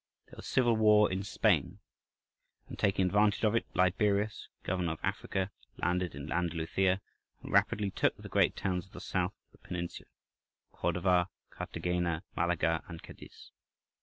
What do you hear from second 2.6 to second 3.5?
and, taking advantage